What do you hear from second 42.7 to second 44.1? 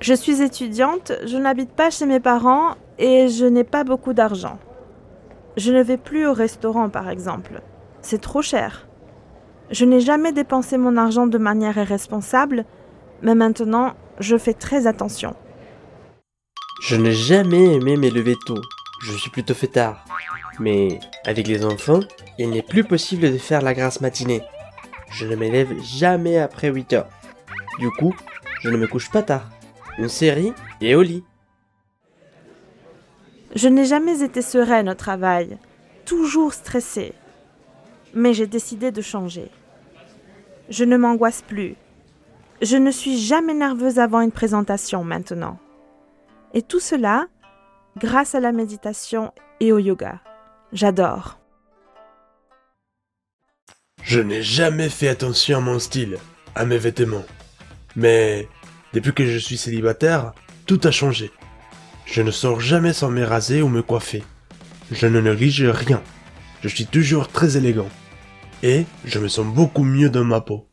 ne suis jamais nerveuse